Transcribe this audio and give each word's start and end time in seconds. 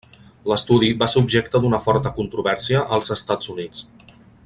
L'estudi 0.51 0.87
va 1.03 1.09
ser 1.11 1.21
objecte 1.25 1.61
d'una 1.65 1.81
forta 1.85 2.13
controvèrsia 2.17 2.83
als 2.99 3.15
Estats 3.17 3.53
Units. 3.57 3.87